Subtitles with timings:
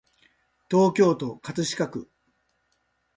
[0.67, 2.09] 東京都葛飾区